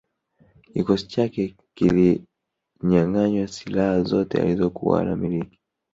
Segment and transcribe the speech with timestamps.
[0.73, 5.59] Kikosi chake kilianyanganywa silaha zote alizokuwa anamiliki